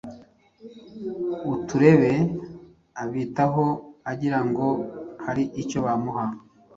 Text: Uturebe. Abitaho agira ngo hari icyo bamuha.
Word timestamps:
Uturebe. 1.53 2.13
Abitaho 3.01 3.65
agira 4.11 4.39
ngo 4.47 4.67
hari 5.25 5.43
icyo 5.61 5.79
bamuha. 5.85 6.25